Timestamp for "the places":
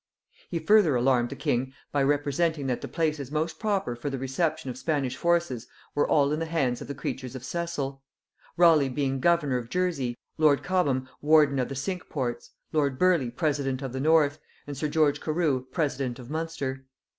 2.81-3.31